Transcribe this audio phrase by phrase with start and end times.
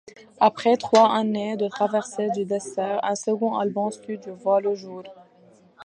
[0.39, 5.03] Après trois années de traversée du désert, un second album studio voit le jour.